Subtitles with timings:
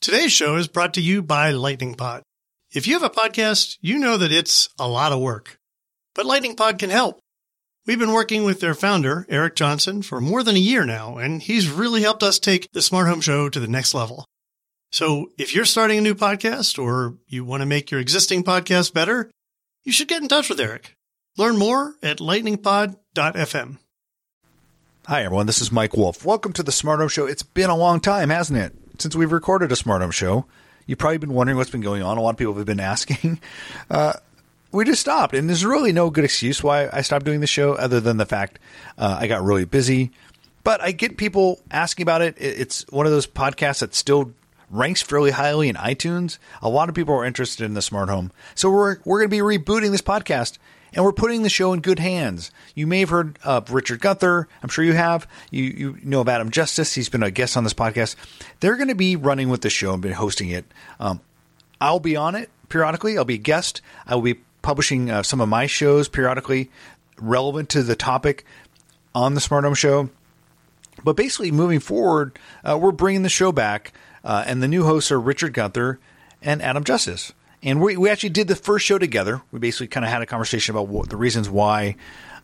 [0.00, 2.22] Today's show is brought to you by Lightning Pod.
[2.72, 5.58] If you have a podcast, you know that it's a lot of work,
[6.14, 7.20] but Lightning Pod can help.
[7.84, 11.42] We've been working with their founder, Eric Johnson, for more than a year now, and
[11.42, 14.24] he's really helped us take the Smart Home Show to the next level.
[14.90, 18.94] So if you're starting a new podcast or you want to make your existing podcast
[18.94, 19.30] better,
[19.84, 20.94] you should get in touch with Eric.
[21.36, 23.76] Learn more at lightningpod.fm.
[25.06, 25.46] Hi, everyone.
[25.46, 26.24] This is Mike Wolf.
[26.24, 27.26] Welcome to the Smart Home Show.
[27.26, 30.46] It's been a long time, hasn't it, since we've recorded a Smart Home Show?
[30.86, 32.18] You've probably been wondering what's been going on.
[32.18, 33.40] A lot of people have been asking.
[33.90, 34.14] Uh,
[34.72, 37.72] we just stopped, and there's really no good excuse why I stopped doing the show
[37.72, 38.58] other than the fact
[38.98, 40.12] uh, I got really busy.
[40.62, 42.36] But I get people asking about it.
[42.38, 44.32] It's one of those podcasts that still
[44.70, 46.38] ranks fairly highly in iTunes.
[46.62, 48.30] A lot of people are interested in the smart home.
[48.54, 50.58] So we're we're going to be rebooting this podcast
[50.92, 52.50] and we're putting the show in good hands.
[52.74, 54.48] You may have heard of Richard Gunther.
[54.62, 55.26] I'm sure you have.
[55.50, 56.94] You you know of Adam Justice.
[56.94, 58.16] He's been a guest on this podcast.
[58.60, 60.64] They're going to be running with the show and been hosting it.
[60.98, 61.20] Um,
[61.80, 63.16] I'll be on it periodically.
[63.16, 63.80] I'll be a guest.
[64.06, 66.70] I will be publishing uh, some of my shows periodically
[67.18, 68.44] relevant to the topic
[69.14, 70.10] on the Smart Home Show.
[71.02, 73.92] But basically, moving forward, uh, we're bringing the show back,
[74.22, 75.98] uh, and the new hosts are Richard Gunther
[76.42, 77.32] and Adam Justice.
[77.62, 79.42] And we, we actually did the first show together.
[79.52, 81.96] We basically kind of had a conversation about what, the reasons why,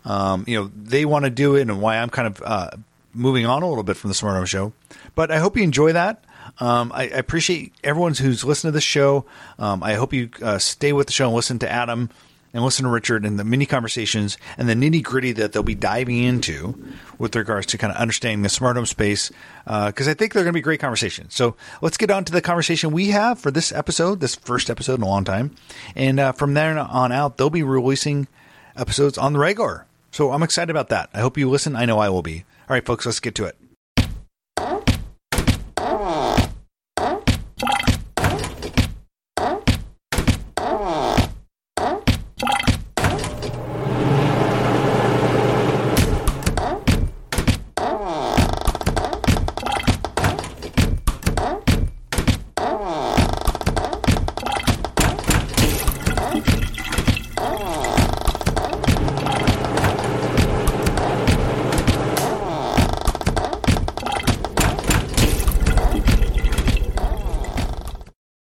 [0.04, 2.70] um, you know, they want to do it and why I'm kind of uh,
[3.14, 4.72] moving on a little bit from the Smart Home Show.
[5.14, 6.22] But I hope you enjoy that.
[6.58, 9.26] Um, I, I, appreciate everyone who's listened to this show.
[9.58, 12.08] Um, I hope you uh, stay with the show and listen to Adam
[12.56, 15.74] and listen to Richard and the mini conversations and the nitty gritty that they'll be
[15.74, 16.82] diving into
[17.18, 19.30] with regards to kind of understanding the smart home space.
[19.64, 21.34] Because uh, I think they're going to be great conversations.
[21.34, 24.94] So let's get on to the conversation we have for this episode, this first episode
[24.94, 25.54] in a long time.
[25.94, 28.26] And uh, from there on out, they'll be releasing
[28.74, 29.84] episodes on the regular.
[30.10, 31.10] So I'm excited about that.
[31.12, 31.76] I hope you listen.
[31.76, 32.46] I know I will be.
[32.70, 33.56] All right, folks, let's get to it.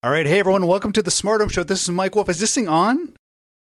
[0.02, 1.64] All right, hey everyone, welcome to the Smart Home Show.
[1.64, 2.30] This is Mike Wolf.
[2.30, 3.12] Is this thing on?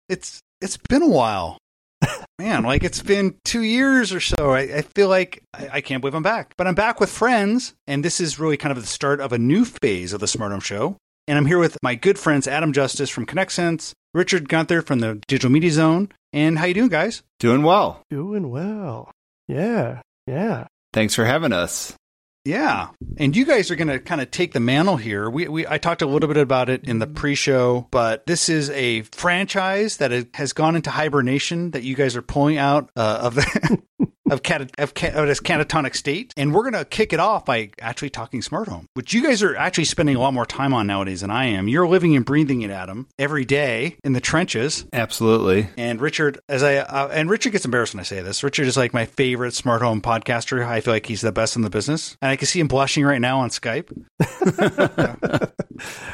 [0.09, 1.56] It's it's been a while,
[2.41, 2.64] man.
[2.64, 4.50] Like it's been two years or so.
[4.50, 7.75] I, I feel like I, I, can't believe I'm back, but I'm back with friends,
[7.87, 10.50] and this is really kind of the start of a new phase of the Smart
[10.50, 10.97] Home Show.
[11.28, 15.22] And I'm here with my good friends Adam Justice from ConnectSense, Richard Gunther from the
[15.28, 17.22] Digital Media Zone, and how you doing, guys?
[17.38, 18.03] Doing well.
[18.10, 19.12] Doing well.
[19.47, 20.66] Yeah, yeah.
[20.93, 21.94] Thanks for having us.
[22.47, 25.29] Yeah, and you guys are going to kind of take the mantle here.
[25.29, 28.71] We, we I talked a little bit about it in the pre-show, but this is
[28.71, 33.35] a franchise that has gone into hibernation that you guys are pulling out uh, of
[33.35, 33.83] the
[34.31, 36.32] of, cat, of, cat, of this catatonic state.
[36.37, 39.42] And we're going to kick it off by actually talking smart home, which you guys
[39.42, 41.69] are actually spending a lot more time on nowadays than I am.
[41.69, 44.87] You're living and breathing it, Adam, every day in the trenches.
[44.92, 45.69] Absolutely.
[45.76, 48.42] And Richard, as I, uh, and Richard gets embarrassed when I say this.
[48.42, 50.66] Richard is like my favorite smart home podcaster.
[50.66, 52.16] I feel like he's the best in the business.
[52.20, 53.91] And I can see him blushing right now on Skype.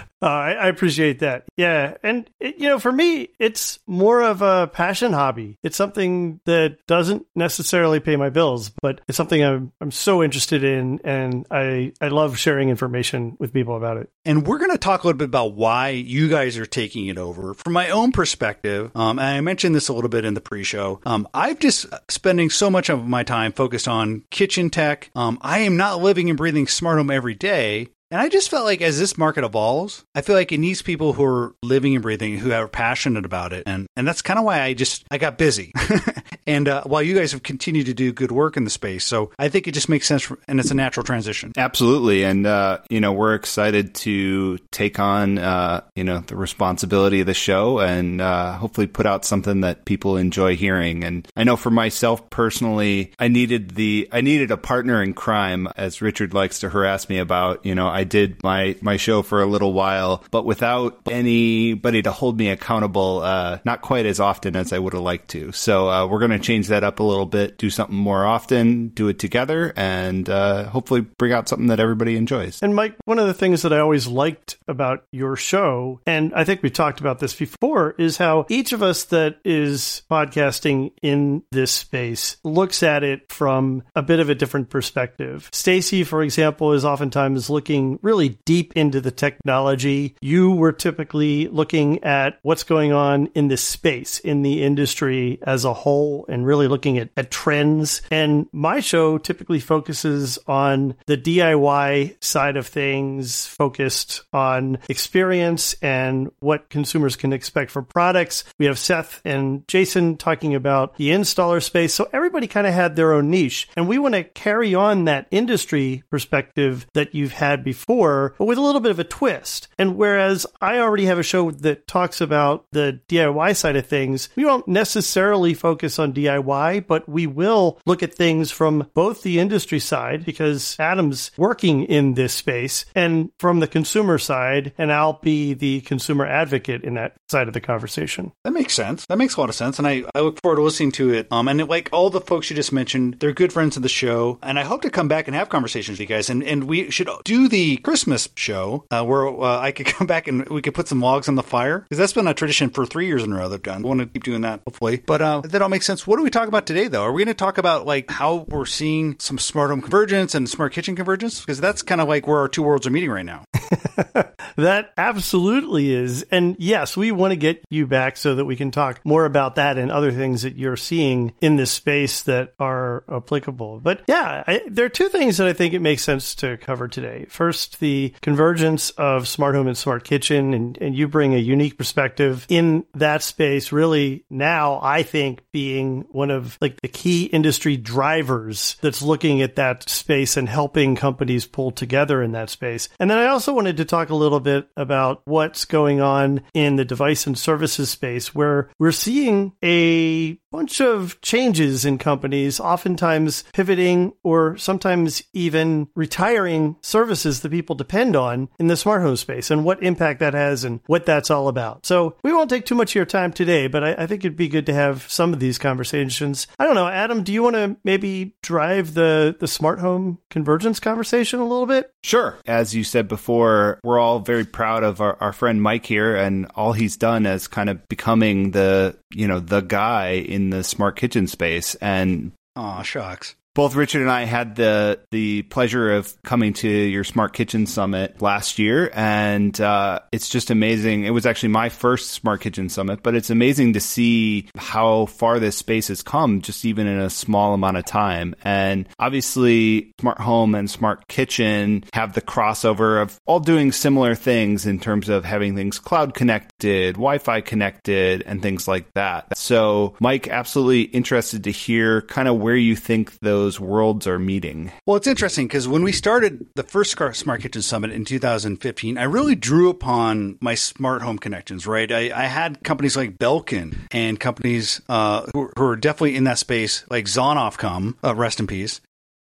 [0.22, 1.44] Uh, I, I, appreciate that.
[1.56, 5.59] Yeah, and it, you know, for me, it's more of a passion hobby.
[5.65, 10.62] It's something that doesn't necessarily pay my bills, but it's something I'm I'm so interested
[10.62, 14.10] in, and I I love sharing information with people about it.
[14.25, 17.19] And we're going to talk a little bit about why you guys are taking it
[17.19, 17.54] over.
[17.54, 21.00] From my own perspective, um, and I mentioned this a little bit in the pre-show.
[21.04, 25.10] Um, I've just spending so much of my time focused on kitchen tech.
[25.16, 28.66] Um, I am not living and breathing smart home every day, and I just felt
[28.66, 32.02] like as this market evolves, I feel like it needs people who are living and
[32.02, 33.62] breathing, who are passionate about it.
[33.64, 35.72] And, and that's kind of why I just, I got busy.
[36.47, 39.04] and uh, while you guys have continued to do good work in the space.
[39.04, 41.53] So I think it just makes sense for, and it's a natural transition.
[41.56, 42.25] Absolutely.
[42.25, 47.27] And, uh, you know, we're excited to take on, uh, you know, the responsibility of
[47.27, 51.04] the show and uh, hopefully put out something that people enjoy hearing.
[51.04, 55.68] And I know for myself personally, I needed the, I needed a partner in crime,
[55.77, 59.42] as Richard likes to harass me about, you know, I did my my show for
[59.42, 64.56] a little while, but without anybody to hold me accountable, uh, not quite as often
[64.56, 65.53] as I would have liked to.
[65.53, 68.88] So uh, we're going to change that up a little bit, do something more often,
[68.88, 72.62] do it together, and uh, hopefully bring out something that everybody enjoys.
[72.62, 76.44] And Mike, one of the things that I always liked about your show, and I
[76.44, 81.42] think we talked about this before, is how each of us that is podcasting in
[81.50, 85.48] this space looks at it from a bit of a different perspective.
[85.52, 90.16] Stacey, for example, is oftentimes looking really deep into the technology.
[90.20, 95.64] You were typically looking at what's going on in this space, in the industry as
[95.64, 98.03] a whole, and really looking at, at trends.
[98.10, 106.30] And my show typically focuses on the DIY side of things, focused on experience and
[106.41, 108.45] what consumers can expect from products.
[108.59, 111.95] We have Seth and Jason talking about the installer space.
[111.95, 113.68] So everybody kind of had their own niche.
[113.77, 118.59] And we want to carry on that industry perspective that you've had before, but with
[118.59, 119.68] a little bit of a twist.
[119.78, 124.28] And whereas I already have a show that talks about the DIY side of things,
[124.36, 129.38] we won't necessarily focus on DIY, but we will look at things from both the
[129.38, 135.20] industry side, because Adam's working in this space, and from the consumer side, and I'll
[135.22, 138.32] be the consumer advocate in that side of the conversation.
[138.44, 139.06] That makes sense.
[139.06, 139.78] That makes a lot of sense.
[139.78, 141.28] And I, I look forward to listening to it.
[141.30, 143.88] Um, and it, like all the folks you just mentioned, they're good friends of the
[143.88, 144.38] show.
[144.42, 146.30] And I hope to come back and have conversations with you guys.
[146.30, 150.28] And, and we should do the Christmas show uh, where uh, I could come back
[150.28, 151.80] and we could put some logs on the fire.
[151.80, 153.84] Because that's been a tradition for three years in a row they've done.
[153.84, 155.03] I want to keep doing that, hopefully.
[155.04, 156.02] But uh, that all makes sense.
[156.07, 157.04] What do we talk about today, though?
[157.04, 160.49] Are we going to talk about like how we're seeing some smart home convergence and
[160.49, 161.41] smart kitchen convergence?
[161.41, 163.45] Because that's kind of like where our two worlds are meeting right now.
[164.57, 166.22] that absolutely is.
[166.31, 169.57] And yes, we want to get you back so that we can talk more about
[169.57, 173.81] that and other things that you're seeing in this space that are applicable.
[173.81, 176.89] But yeah, I, there are two things that I think it makes sense to cover
[176.89, 177.27] today.
[177.28, 181.78] First, the convergence of smart home and smart kitchen, and, and you bring a unique
[181.78, 187.77] perspective in that space, really now, I think, being one of like the key industry
[187.77, 192.89] drivers that's looking at that space and helping companies pull together in that space.
[192.98, 196.77] And then I also wanted to talk a little bit about what's going on in
[196.77, 203.43] the device and services space where we're seeing a bunch of changes in companies, oftentimes
[203.53, 209.51] pivoting or sometimes even retiring services that people depend on in the smart home space
[209.51, 211.84] and what impact that has and what that's all about.
[211.87, 214.37] So we won't take too much of your time today, but I, I think it'd
[214.37, 216.47] be good to have some of these conversations.
[216.59, 220.78] I don't know, Adam, do you want to maybe drive the, the smart home convergence
[220.81, 221.93] conversation a little bit?
[222.03, 222.39] Sure.
[222.47, 226.47] As you said before, we're all very proud of our, our friend Mike here and
[226.54, 230.97] all he's done as kind of becoming the, you know, the guy in the smart
[230.97, 231.74] kitchen space.
[231.77, 237.04] And Aw, shucks both Richard and I had the the pleasure of coming to your
[237.04, 241.04] Smart Kitchen Summit last year, and uh, it's just amazing.
[241.04, 245.39] It was actually my first Smart Kitchen Summit, but it's amazing to see how far
[245.39, 248.34] this space has come, just even in a small amount of time.
[248.43, 254.65] And obviously, Smart Home and Smart Kitchen have the crossover of all doing similar things
[254.65, 259.37] in terms of having things cloud connected, Wi-Fi connected, and things like that.
[259.37, 264.21] So, Mike, absolutely interested to hear kind of where you think those those worlds are
[264.21, 264.71] meeting.
[264.87, 269.02] Well, it's interesting because when we started the first Smart Kitchen Summit in 2015, I
[269.02, 271.90] really drew upon my smart home connections, right?
[271.90, 276.38] I, I had companies like Belkin and companies uh, who, who, are definitely in that
[276.38, 278.80] space, like Zonofcom, uh, rest in peace,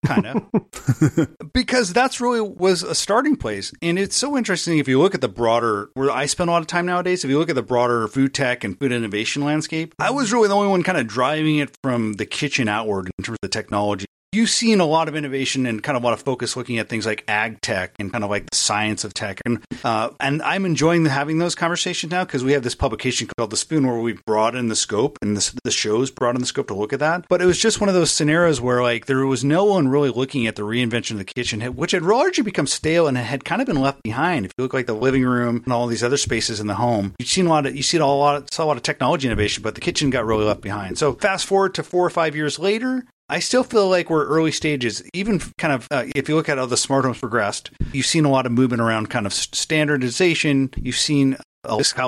[0.06, 3.74] kind of because that's really was a starting place.
[3.82, 6.62] And it's so interesting if you look at the broader where i spend a lot
[6.62, 9.94] of time nowadays if you look at the broader food tech and food innovation landscape
[10.00, 13.24] i was really the only one kind of driving it from the kitchen outward in
[13.24, 14.06] terms of the technology
[14.36, 16.90] you've seen a lot of innovation and kind of a lot of focus looking at
[16.90, 19.40] things like ag tech and kind of like the science of tech.
[19.46, 23.50] And uh, and I'm enjoying having those conversations now because we have this publication called
[23.50, 26.74] The Spoon where we've broadened the scope and this, the show's broadened the scope to
[26.74, 27.26] look at that.
[27.30, 30.10] But it was just one of those scenarios where like there was no one really
[30.10, 33.62] looking at the reinvention of the kitchen, which had largely become stale and had kind
[33.62, 34.46] of been left behind.
[34.46, 37.14] If you look like the living room and all these other spaces in the home,
[37.20, 39.28] you've seen a lot of you see a lot of, saw a lot of technology
[39.28, 40.98] innovation, but the kitchen got really left behind.
[40.98, 44.52] So fast forward to four or five years later, I still feel like we're early
[44.52, 45.02] stages.
[45.14, 48.26] Even kind of, uh, if you look at how the smart homes progressed, you've seen
[48.26, 50.70] a lot of movement around kind of standardization.
[50.78, 51.38] You've seen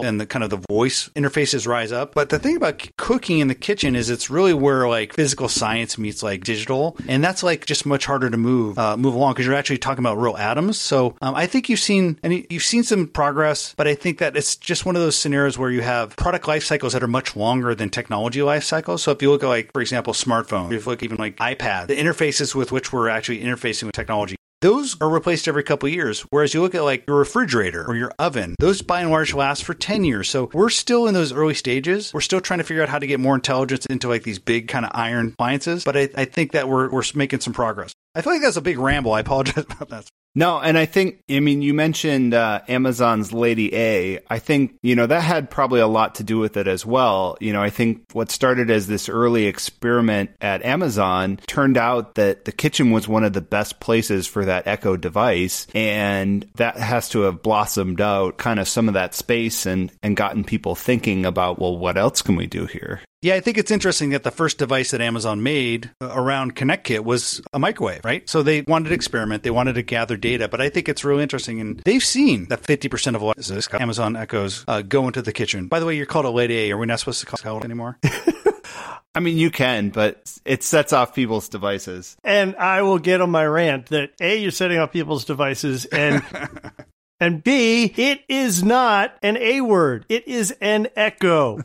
[0.06, 2.14] and the kind of the voice interfaces rise up.
[2.14, 5.98] But the thing about cooking in the kitchen is it's really where like physical science
[5.98, 9.46] meets like digital, and that's like just much harder to move uh, move along because
[9.46, 10.80] you're actually talking about real atoms.
[10.80, 14.38] So um, I think you've seen and you've seen some progress, but I think that
[14.38, 17.36] it's just one of those scenarios where you have product life cycles that are much
[17.36, 19.04] longer than technology life cycles.
[19.04, 21.88] So if you look at like for example smartphone, if you look even like iPad,
[21.88, 26.22] the interfaces with which we're actually interfacing with technology those are replaced every couple years.
[26.30, 29.64] Whereas you look at like your refrigerator or your oven, those by and large last
[29.64, 30.30] for 10 years.
[30.30, 32.14] So we're still in those early stages.
[32.14, 34.68] We're still trying to figure out how to get more intelligence into like these big
[34.68, 35.84] kind of iron appliances.
[35.84, 37.94] But I, I think that we're, we're making some progress.
[38.16, 39.14] I feel like that's a big ramble.
[39.14, 40.10] I apologize about that.
[40.38, 44.20] No, and I think, I mean, you mentioned uh, Amazon's Lady A.
[44.30, 47.40] I think, you know, that had probably a lot to do with it as well.
[47.42, 52.46] You know, I think what started as this early experiment at Amazon turned out that
[52.46, 55.66] the kitchen was one of the best places for that Echo device.
[55.74, 60.16] And that has to have blossomed out kind of some of that space and, and
[60.16, 63.02] gotten people thinking about, well, what else can we do here?
[63.24, 67.42] Yeah, I think it's interesting that the first device that Amazon made around ConnectKit was
[67.52, 68.30] a microwave, right?
[68.30, 71.24] So they wanted to experiment, they wanted to gather data, but I think it's really
[71.24, 71.60] interesting.
[71.60, 75.68] And they've seen that 50% of what Amazon Echoes uh, go into the kitchen.
[75.68, 76.72] By the way, you're called a Lady A.
[76.74, 77.98] Are we not supposed to call it anymore?
[79.16, 82.18] I mean, you can, but it sets off people's devices.
[82.24, 86.24] And I will get on my rant that A, you're setting off people's devices, and
[87.20, 90.06] And B, it is not an A word.
[90.08, 91.62] It is an echo.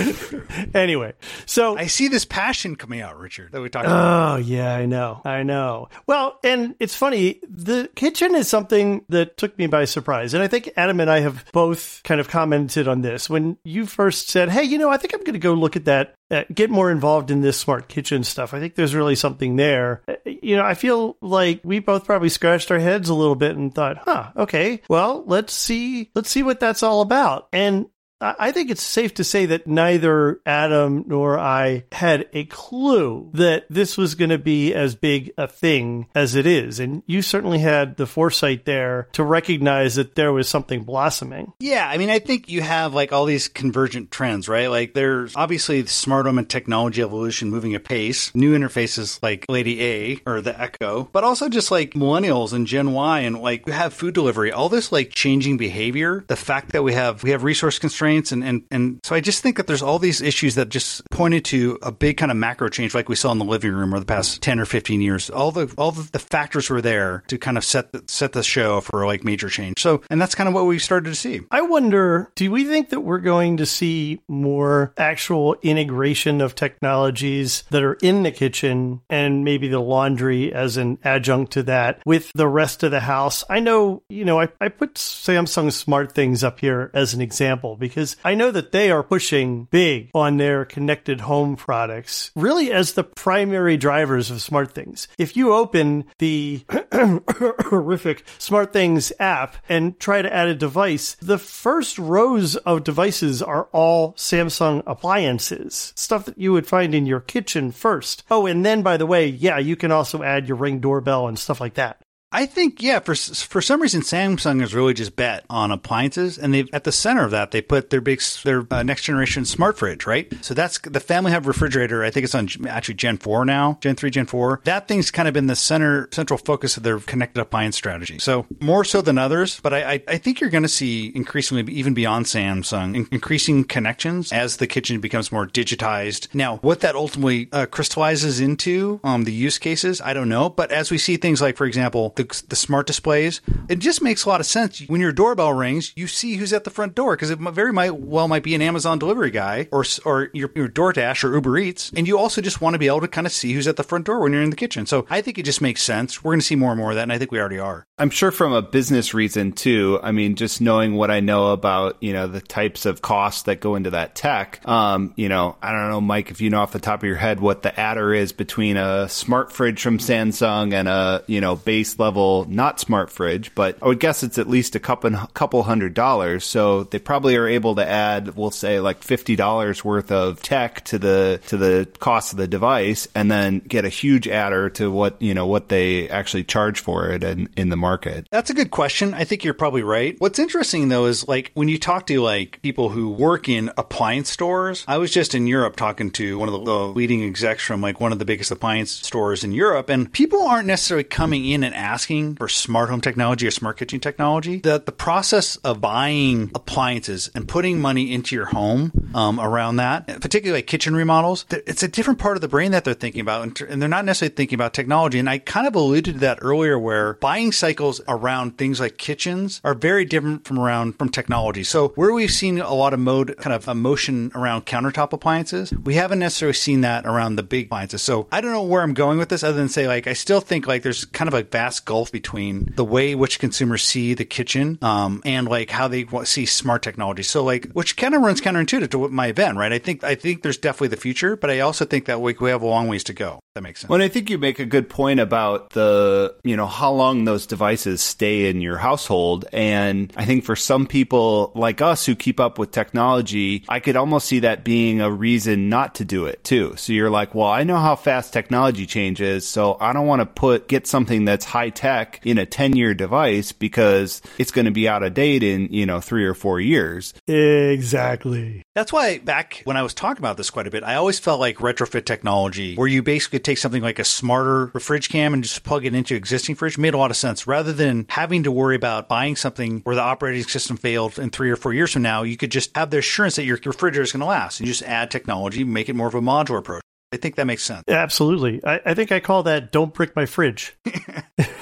[0.74, 1.14] anyway,
[1.44, 4.34] so I see this passion coming out, Richard, that we talked about.
[4.34, 5.22] Oh, yeah, I know.
[5.24, 5.88] I know.
[6.06, 7.40] Well, and it's funny.
[7.48, 10.34] The kitchen is something that took me by surprise.
[10.34, 13.28] And I think Adam and I have both kind of commented on this.
[13.28, 15.86] When you first said, hey, you know, I think I'm going to go look at
[15.86, 18.52] that uh, get more involved in this smart kitchen stuff.
[18.52, 20.02] I think there's really something there.
[20.08, 23.56] Uh, you know, I feel like we both probably scratched our heads a little bit
[23.56, 24.82] and thought, "Huh, okay.
[24.88, 27.86] Well, let's see let's see what that's all about." And
[28.20, 33.66] I think it's safe to say that neither Adam nor I had a clue that
[33.68, 36.80] this was going to be as big a thing as it is.
[36.80, 41.52] And you certainly had the foresight there to recognize that there was something blossoming.
[41.58, 41.86] Yeah.
[41.86, 44.68] I mean, I think you have like all these convergent trends, right?
[44.68, 50.20] Like there's obviously smart home and technology evolution moving apace, new interfaces like Lady A
[50.24, 53.92] or the Echo, but also just like millennials and Gen Y and like we have
[53.92, 56.24] food delivery, all this like changing behavior.
[56.28, 59.20] The fact that we have, we have resource constraints constraints and, and and so I
[59.20, 62.36] just think that there's all these issues that just pointed to a big kind of
[62.36, 65.00] macro change like we saw in the living room over the past 10 or 15
[65.00, 65.30] years.
[65.30, 68.80] All the all the, factors were there to kind of set the, set the show
[68.80, 69.80] for like major change.
[69.80, 71.40] So and that's kind of what we started to see.
[71.50, 77.64] I wonder do we think that we're going to see more actual integration of technologies
[77.70, 82.32] that are in the kitchen and maybe the laundry as an adjunct to that with
[82.34, 83.44] the rest of the house?
[83.48, 87.95] I know you know I, I put Samsung SmartThings up here as an example because
[87.96, 92.92] because I know that they are pushing big on their connected home products, really as
[92.92, 95.06] the primary drivers of SmartThings.
[95.16, 96.62] If you open the
[96.92, 103.68] horrific SmartThings app and try to add a device, the first rows of devices are
[103.72, 108.24] all Samsung appliances, stuff that you would find in your kitchen first.
[108.30, 111.38] Oh, and then by the way, yeah, you can also add your ring doorbell and
[111.38, 112.02] stuff like that.
[112.36, 112.98] I think yeah.
[113.00, 116.92] For for some reason, Samsung has really just bet on appliances, and they at the
[116.92, 120.30] center of that they put their big their uh, next generation smart fridge, right?
[120.44, 122.04] So that's the Family Hub refrigerator.
[122.04, 124.60] I think it's on actually Gen four now, Gen three, Gen four.
[124.64, 128.18] That thing's kind of been the center central focus of their connected appliance strategy.
[128.18, 131.72] So more so than others, but I I, I think you're going to see increasingly
[131.72, 136.28] even beyond Samsung in, increasing connections as the kitchen becomes more digitized.
[136.34, 140.50] Now, what that ultimately uh, crystallizes into um, the use cases, I don't know.
[140.50, 143.40] But as we see things like, for example, the the smart displays.
[143.68, 144.80] It just makes a lot of sense.
[144.86, 147.96] When your doorbell rings, you see who's at the front door because it very might
[147.96, 151.92] well might be an Amazon delivery guy or or your, your DoorDash or Uber Eats,
[151.96, 153.82] and you also just want to be able to kind of see who's at the
[153.82, 154.86] front door when you're in the kitchen.
[154.86, 156.22] So I think it just makes sense.
[156.22, 157.86] We're going to see more and more of that, and I think we already are.
[157.98, 159.98] I'm sure from a business reason too.
[160.02, 163.60] I mean, just knowing what I know about you know the types of costs that
[163.60, 164.66] go into that tech.
[164.66, 167.16] Um, you know, I don't know, Mike, if you know off the top of your
[167.16, 171.56] head what the adder is between a smart fridge from Samsung and a you know
[171.56, 175.10] base level level not smart fridge, but I would guess it's at least a couple
[175.34, 176.44] couple hundred dollars.
[176.44, 180.84] So they probably are able to add, we'll say, like fifty dollars worth of tech
[180.86, 184.90] to the to the cost of the device, and then get a huge adder to
[184.90, 188.28] what you know what they actually charge for it in, in the market.
[188.30, 189.14] That's a good question.
[189.14, 190.14] I think you're probably right.
[190.18, 194.30] What's interesting though is like when you talk to like people who work in appliance
[194.30, 194.84] stores.
[194.86, 198.00] I was just in Europe talking to one of the, the leading execs from like
[198.00, 201.74] one of the biggest appliance stores in Europe, and people aren't necessarily coming in and
[201.74, 206.50] asking asking for smart home technology or smart kitchen technology, that the process of buying
[206.54, 211.46] appliances and putting money into your home um, around that, particularly like kitchen remodels.
[211.50, 214.34] It's a different part of the brain that they're thinking about, and they're not necessarily
[214.34, 215.18] thinking about technology.
[215.18, 219.62] And I kind of alluded to that earlier, where buying cycles around things like kitchens
[219.64, 221.64] are very different from around from technology.
[221.64, 225.94] So where we've seen a lot of mode kind of emotion around countertop appliances, we
[225.94, 228.02] haven't necessarily seen that around the big appliances.
[228.02, 230.42] So I don't know where I'm going with this, other than say like I still
[230.42, 234.26] think like there's kind of a vast gulf between the way which consumers see the
[234.26, 237.22] kitchen um, and like how they see smart technology.
[237.22, 239.72] So like which kind of runs counterintuitive to my event, right?
[239.72, 242.50] I think I think there's definitely the future, but I also think that we, we
[242.50, 243.40] have a long ways to go.
[243.56, 243.88] That makes sense.
[243.88, 247.46] Well, I think you make a good point about the, you know, how long those
[247.46, 249.46] devices stay in your household.
[249.50, 253.96] And I think for some people like us who keep up with technology, I could
[253.96, 256.74] almost see that being a reason not to do it too.
[256.76, 259.48] So you're like, well, I know how fast technology changes.
[259.48, 262.92] So I don't want to put, get something that's high tech in a 10 year
[262.92, 266.60] device because it's going to be out of date in, you know, three or four
[266.60, 267.14] years.
[267.26, 268.64] Exactly.
[268.74, 271.40] That's why back when I was talking about this quite a bit, I always felt
[271.40, 275.62] like retrofit technology, where you basically take something like a smarter fridge cam and just
[275.62, 277.46] plug it into existing fridge, made a lot of sense.
[277.46, 281.50] Rather than having to worry about buying something where the operating system failed in three
[281.50, 284.12] or four years from now, you could just have the assurance that your refrigerator is
[284.12, 286.82] going to last and just add technology, make it more of a modular approach.
[287.12, 287.84] I think that makes sense.
[287.88, 288.62] Absolutely.
[288.64, 290.76] I, I think I call that don't brick my fridge.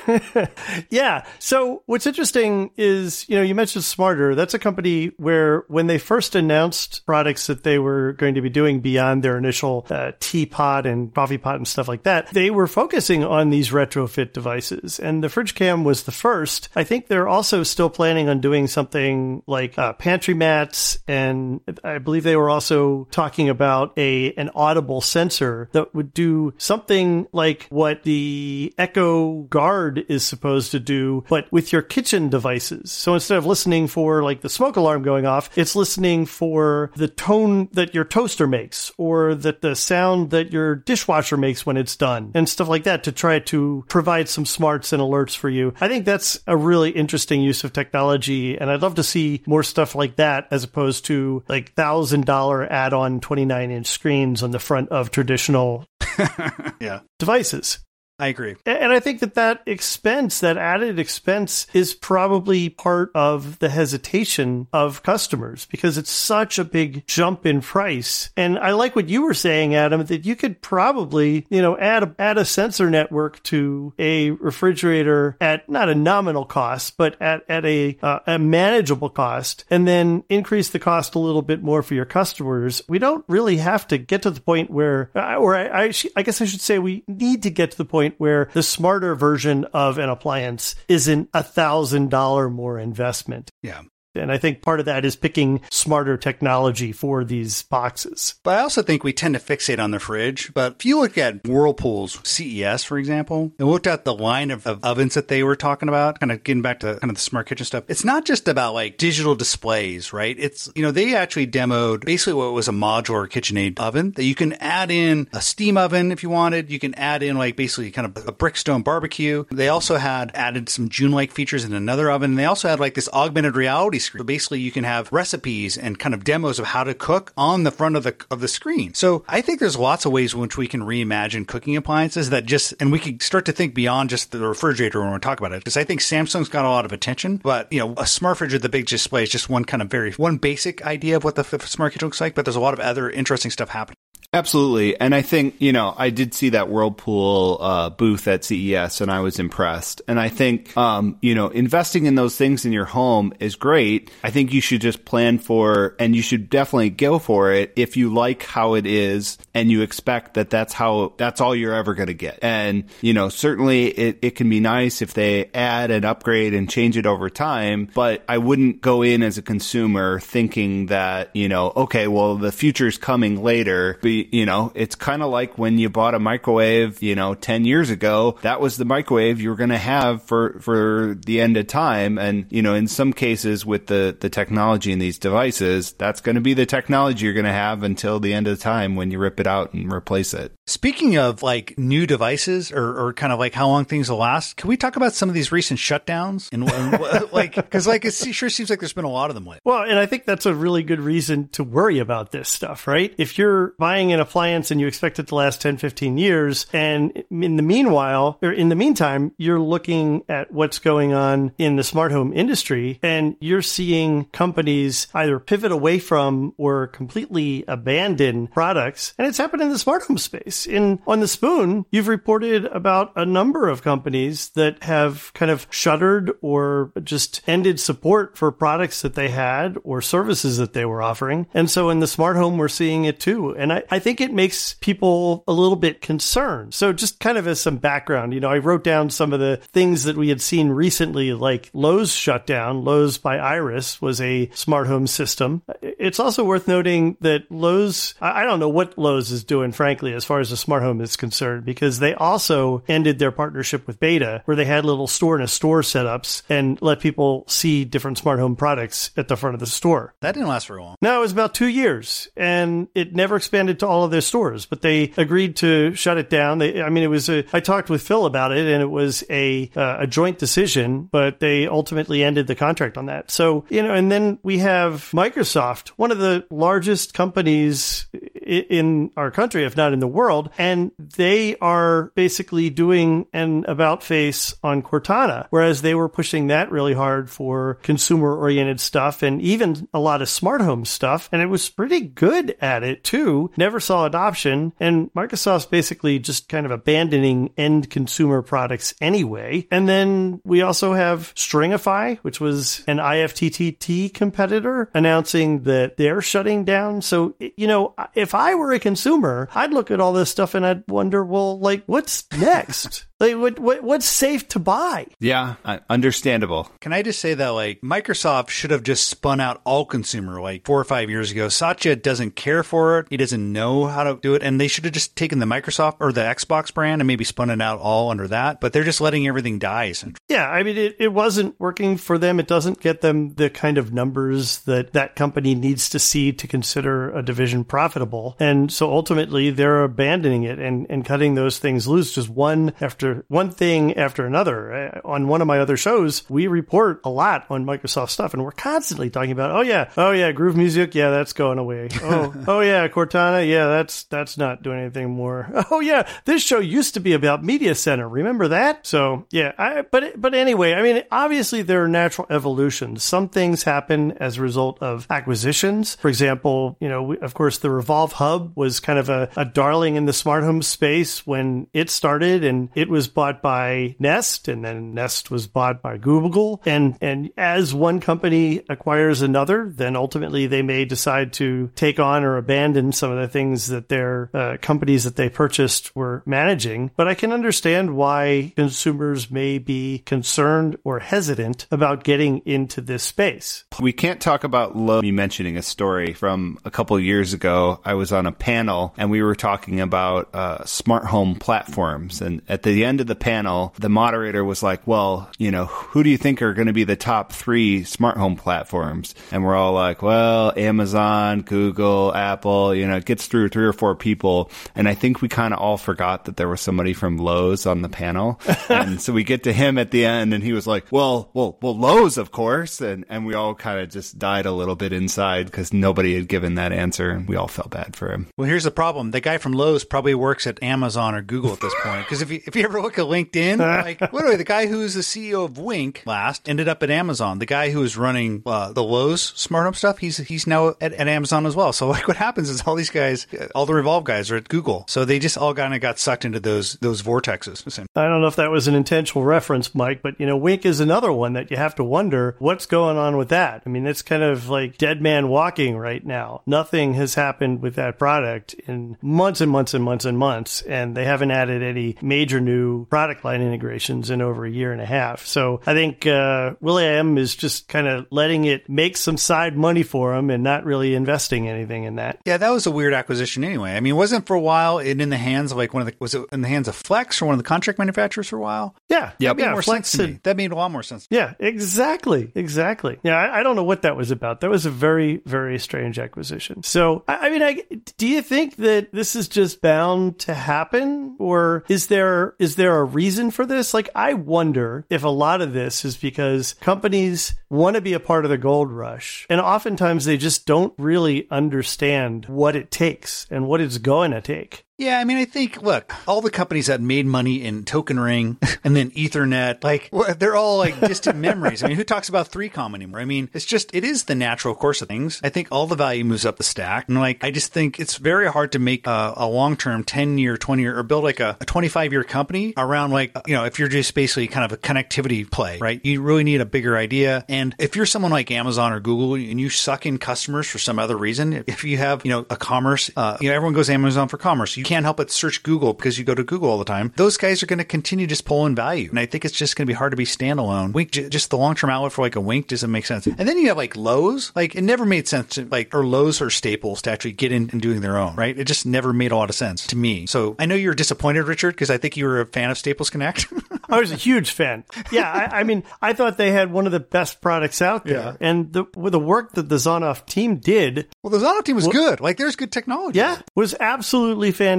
[0.91, 1.27] yeah.
[1.39, 4.35] So what's interesting is, you know, you mentioned Smarter.
[4.35, 8.51] That's a company where when they first announced products that they were going to be
[8.51, 12.67] doing beyond their initial uh, teapot and coffee pot and stuff like that, they were
[12.67, 14.99] focusing on these retrofit devices.
[14.99, 16.69] And the fridge cam was the first.
[16.77, 20.99] I think they're also still planning on doing something like uh, pantry mats.
[21.07, 26.13] And I believe they were also talking about a, an audible sensor sensor that would
[26.13, 32.29] do something like what the Echo Guard is supposed to do, but with your kitchen
[32.29, 32.91] devices.
[32.93, 37.09] So instead of listening for like the smoke alarm going off, it's listening for the
[37.09, 41.97] tone that your toaster makes or that the sound that your dishwasher makes when it's
[41.97, 45.75] done and stuff like that to try to provide some smarts and alerts for you.
[45.81, 48.57] I think that's a really interesting use of technology.
[48.57, 52.71] And I'd love to see more stuff like that as opposed to like thousand dollar
[52.71, 55.87] add on 29 inch screens on the front of traditional traditional
[56.81, 57.01] yeah.
[57.19, 57.79] devices.
[58.17, 58.55] I agree.
[58.65, 64.69] And I think that that expense, that added expense is probably part of the hesitation
[64.73, 68.31] of customers because it's such a big jump in price.
[68.37, 72.05] And I like what you were saying, Adam, that you could probably, you know, add
[72.05, 77.45] a, add a sensor network to a refrigerator at not a nominal cost, but at,
[77.49, 81.83] at a, uh, a manageable cost and then increase the cost a little bit more
[81.83, 82.81] for your customers.
[82.89, 86.23] We don't really have to get to the point where, uh, or I, I, I
[86.23, 89.15] guess I should say we need to get to the point point where the smarter
[89.15, 93.51] version of an appliance isn't a thousand dollar more investment.
[93.63, 93.83] Yeah.
[94.15, 98.35] And I think part of that is picking smarter technology for these boxes.
[98.43, 100.53] But I also think we tend to fixate on the fridge.
[100.55, 104.67] But if you look at Whirlpool's CES, for example, and looked at the line of,
[104.67, 107.21] of, ovens that they were talking about, kind of getting back to kind of the
[107.21, 110.37] smart kitchen stuff, it's not just about like digital displays, right?
[110.39, 114.35] It's, you know, they actually demoed basically what was a modular KitchenAid oven that you
[114.35, 116.71] can add in a steam oven if you wanted.
[116.71, 119.45] You can add in like basically kind of a brickstone barbecue.
[119.51, 122.33] They also had added some June like features in another oven.
[122.33, 124.21] And They also had like this augmented reality screen.
[124.21, 127.65] So basically, you can have recipes and kind of demos of how to cook on
[127.65, 128.95] the front of the of the screen.
[128.95, 132.47] So I think there's lots of ways in which we can reimagine cooking appliances that
[132.47, 135.53] just and we could start to think beyond just the refrigerator when we talk about
[135.53, 135.61] it.
[135.61, 138.53] Because I think Samsung's got a lot of attention, but you know, a smart fridge
[138.53, 141.37] with a big display is just one kind of very one basic idea of what
[141.37, 142.35] the smart kitchen looks like.
[142.35, 143.97] But there's a lot of other interesting stuff happening.
[144.35, 144.99] Absolutely.
[145.01, 149.09] And I think, you know, I did see that Whirlpool uh, booth at CES and
[149.09, 150.03] I was impressed.
[150.09, 154.11] And I think, um, you know, investing in those things in your home is great.
[154.25, 157.97] I think you should just plan for, and you should definitely go for it if
[157.97, 161.95] you like how it is and you expect that that's how, that's all you're ever
[161.95, 162.41] going to get.
[162.43, 166.69] And, you know, certainly it, it can be nice if they add and upgrade and
[166.69, 171.49] change it over time, but I wouldn't go in as a consumer thinking that, you
[171.49, 173.97] know, okay, well, the future's coming later.
[174.03, 177.65] But you know, it's kind of like when you bought a microwave, you know, 10
[177.65, 181.57] years ago, that was the microwave you were going to have for, for the end
[181.57, 182.19] of time.
[182.19, 186.37] And, you know, in some cases with the, the technology in these devices, that's going
[186.37, 189.11] to be the technology you're going to have until the end of the time when
[189.11, 190.53] you rip it out and replace it.
[190.67, 194.57] Speaking of like new devices or, or kind of like how long things will last,
[194.57, 198.15] can we talk about some of these recent shutdowns and, and like, cause like it
[198.15, 199.61] sure seems like there's been a lot of them lately.
[199.65, 203.15] Well, and I think that's a really good reason to worry about this stuff, right?
[203.19, 206.67] If you're buying an appliance and you expect it to last 10, 15 years.
[206.73, 211.77] And in the meanwhile, or in the meantime, you're looking at what's going on in
[211.77, 218.47] the smart home industry and you're seeing companies either pivot away from or completely abandon
[218.47, 219.15] products.
[219.19, 220.67] And it's happened in the smart home space.
[220.67, 225.67] In on the spoon, you've reported about a number of companies that have kind of
[225.71, 231.03] shuttered or just ended support for products that they had or services that they were
[231.03, 231.47] offering.
[231.55, 233.51] And so in the smart home, we're seeing it too.
[233.57, 236.75] And I, I think it makes people a little bit concerned.
[236.75, 239.59] So just kind of as some background, you know, I wrote down some of the
[239.73, 242.85] things that we had seen recently, like Lowe's shutdown.
[242.85, 245.63] Lowe's by Iris was a smart home system.
[245.81, 250.25] It's also worth noting that Lowe's, I don't know what Lowe's is doing, frankly, as
[250.25, 254.43] far as the smart home is concerned, because they also ended their partnership with b8ta,
[254.45, 258.41] where they had little store in a store setups and let people see different smart
[258.41, 260.15] home products at the front of the store.
[260.19, 260.97] That didn't last very long.
[261.01, 264.67] No, it was about two years, and it never expanded to all of their stores.
[264.67, 266.59] But they agreed to shut it down.
[266.59, 267.45] They, I mean, it was a.
[267.53, 271.09] I talked with Phil about it, and it was a uh, a joint decision.
[271.11, 273.31] But they ultimately ended the contract on that.
[273.31, 278.07] So you know, and then we have Microsoft, one of the largest companies
[278.47, 284.03] in our country, if not in the world, and they are basically doing an about
[284.03, 289.41] face on Cortana, whereas they were pushing that really hard for consumer oriented stuff and
[289.43, 291.29] even a lot of smart home stuff.
[291.33, 293.51] And it was pretty good at it too.
[293.57, 294.73] Never saw adoption.
[294.79, 299.67] And Microsoft's basically just kind of abandoning end consumer products anyway.
[299.71, 306.65] And then we also have Stringify, which was an IFTTT competitor announcing that they're shutting
[306.65, 307.03] down.
[307.03, 310.67] So, you know, if I were a consumer, I'd look at all this stuff and
[310.67, 313.07] I'd wonder, well, like, what's next?
[313.21, 315.07] Like, what, what, what's safe to buy?
[315.21, 316.71] Yeah, uh, understandable.
[316.81, 320.67] Can I just say that, like, Microsoft should have just spun out all consumer like
[320.67, 321.49] four or five years ago.
[321.49, 323.07] Satya doesn't care for it.
[323.11, 324.43] He doesn't know how to do it.
[324.43, 327.51] And they should have just taken the Microsoft or the Xbox brand and maybe spun
[327.51, 328.61] it out all under that.
[328.61, 329.87] But they're just letting everything die.
[329.87, 330.19] Essentially.
[330.29, 332.41] Yeah, I mean, it, it wasn't working for them.
[332.41, 336.49] It doesn't get them the kind of numbers that that company needs to see to
[336.49, 338.37] consider a division profitable.
[338.41, 343.04] And so ultimately, they're abandoning it and, and cutting those things loose, just one after
[343.29, 344.73] one thing after another.
[344.73, 348.45] Uh, on one of my other shows, we report a lot on Microsoft stuff, and
[348.45, 351.89] we're constantly talking about, oh yeah, oh yeah, Groove Music, yeah, that's going away.
[352.03, 355.51] Oh, oh yeah, Cortana, yeah, that's that's not doing anything more.
[355.71, 358.09] Oh yeah, this show used to be about Media Center.
[358.09, 358.87] Remember that?
[358.87, 363.03] So yeah, I, but but anyway, I mean, obviously there are natural evolutions.
[363.03, 365.97] Some things happen as a result of acquisitions.
[365.97, 369.45] For example, you know, we, of course, the Revolv Hub was kind of a, a
[369.45, 374.47] darling in the smart home space when it started, and it was bought by Nest,
[374.47, 376.63] and then Nest was bought by Google.
[376.65, 382.23] And and as one company acquires another, then ultimately they may decide to take on
[382.23, 386.93] or abandon some of the things that their uh, companies that they purchased were managing.
[386.97, 393.03] But I can understand why consumers may be concerned or hesitant about getting into this
[393.03, 393.65] space.
[393.81, 395.03] We can't talk about Lowe.
[395.03, 397.81] Me mentioning a story from a couple years ago.
[397.85, 402.21] I was on a panel and we were talking about uh, smart home platforms.
[402.21, 406.03] And at the end of the panel, the moderator was like, "Well, you know, who
[406.03, 409.55] do you think are going to be the top three smart home platforms?" And we're
[409.55, 414.51] all like, "Well, Amazon, Google, Apple." You know, it gets through three or four people,
[414.75, 417.83] and I think we kind of all forgot that there was somebody from Lowe's on
[417.83, 420.87] the panel, and so we get to him at the end, and he was like,
[420.91, 424.53] "Well, well, well, Lowe's, of course," and and we all kind of just died a
[424.53, 428.13] little bit inside because nobody had given that answer, and we all felt bad for
[428.13, 428.29] him.
[428.37, 431.61] Well, here's the problem: the guy from Lowe's probably works at Amazon or Google at
[431.61, 432.05] this point.
[432.05, 435.01] Because if you if you ever look at LinkedIn, like literally the guy who's the
[435.01, 437.39] CEO of Wink last ended up at Amazon.
[437.39, 440.93] The guy who is running uh, the Lowe's smart home stuff, he's he's now at,
[440.93, 441.73] at Amazon as well.
[441.73, 444.85] So like what happens is all these guys, all the Revolv guys are at Google.
[444.89, 447.65] So they just all kind of got sucked into those those vortexes.
[447.95, 450.81] I don't know if that was an intentional reference, Mike, but you know, Wink is
[450.81, 453.63] another one that you have to wonder what's going on with that.
[453.65, 456.43] I mean, it's kind of like dead man walking right now.
[456.47, 460.97] Nothing has happened with that product in months and months and months and months, and
[460.97, 464.87] they haven't added any major new product line integrations in over a year and a
[464.87, 465.27] half.
[465.27, 469.83] So I think uh, Will.i.am is just kind of letting it make some side money
[469.83, 472.21] for them and not really investing anything in that.
[472.25, 473.75] Yeah, that was a weird acquisition anyway.
[473.75, 475.95] I mean, wasn't for a while it in the hands of like one of the
[475.99, 478.41] was it in the hands of Flex or one of the contract manufacturers for a
[478.41, 478.75] while?
[478.89, 480.21] Yeah, yeah, that made yeah, more Flex sense to me.
[480.23, 481.07] That made a lot more sense.
[481.11, 482.99] Yeah, exactly, exactly.
[483.03, 484.41] Yeah, I, I, don't know what that was about.
[484.41, 486.63] That was a very, very strange acquisition.
[486.63, 487.63] So, I, I mean, I,
[487.97, 492.57] do you think that this is just bound to happen, or is there is is
[492.57, 493.75] there a reason for this?
[493.75, 497.99] Like, I wonder if a lot of this is because companies want to be a
[497.99, 499.27] part of the gold rush.
[499.29, 504.21] And oftentimes they just don't really understand what it takes and what it's going to
[504.21, 504.64] take.
[504.77, 508.39] Yeah, I mean, I think, look, all the companies that made money in Token Ring
[508.65, 511.63] and then Ethernet, like, they're all like distant memories.
[511.63, 512.99] I mean, who talks about 3Com anymore?
[512.99, 515.21] I mean, it's just, it is the natural course of things.
[515.23, 516.89] I think all the value moves up the stack.
[516.89, 520.19] And like, I just think it's very hard to make a, a long term 10
[520.19, 523.45] year, 20 year, or build like a, a 25 year company around like, you know,
[523.45, 525.81] if you're just basically kind of a connectivity play, right?
[525.85, 527.25] You really need a bigger idea.
[527.29, 530.81] And if you're someone like Amazon or Google and you suck in customers for some
[530.81, 534.09] other reason, if you have, you know, a commerce, uh, you know, everyone goes Amazon
[534.09, 534.57] for commerce.
[534.57, 536.93] You can't help but search Google because you go to Google all the time.
[536.97, 538.89] Those guys are going to continue just pulling value.
[538.91, 540.73] And I think it's just going to be hard to be standalone.
[540.73, 543.07] Wink, just the long term outlet for like a Wink doesn't make sense.
[543.07, 544.33] And then you have like Lowe's.
[544.35, 547.51] Like it never made sense to like, or Lowe's or Staples to actually get in
[547.51, 548.37] and doing their own, right?
[548.37, 550.07] It just never made a lot of sense to me.
[550.07, 552.91] So I know you're disappointed, Richard, because I think you were a fan of Staples
[552.91, 553.27] Connect.
[553.69, 554.65] I was a huge fan.
[554.91, 555.11] Yeah.
[555.11, 557.99] I, I, mean, I thought they had one of the best products out there.
[557.99, 558.17] Yeah.
[558.21, 560.89] And the, with the work that the Zonoff team did.
[561.03, 562.01] Well, the Zonoff team was well, good.
[562.01, 562.99] Like there's good technology.
[562.99, 563.21] Yeah.
[563.35, 564.54] Was absolutely fantastic.